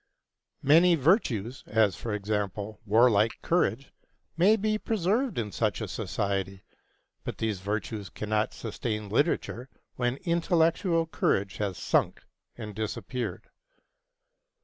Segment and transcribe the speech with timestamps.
[0.63, 3.93] Many virtues as for example warlike courage
[4.35, 6.63] may be preserved in such a society,
[7.23, 12.23] but these virtues cannot sustain literature when intellectual courage has sunk
[12.57, 13.47] and disappeared.